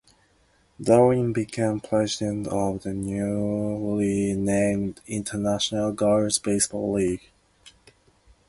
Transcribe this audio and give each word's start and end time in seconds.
Darling 0.81 1.31
became 1.31 1.79
president 1.79 2.47
of 2.47 2.81
the 2.81 2.91
newly 2.91 4.33
named 4.33 4.99
International 5.05 5.91
Girls 5.91 6.39
Baseball 6.39 6.93
League. 6.93 7.29